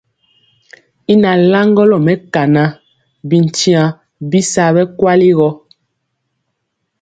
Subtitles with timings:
[1.11, 2.63] Y nalaŋgɔlɔ mɛkana
[3.27, 3.89] bityiaŋ
[4.29, 5.49] bisa bɛ kweli gɔ.